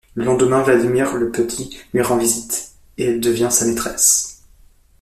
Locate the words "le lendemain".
0.15-0.63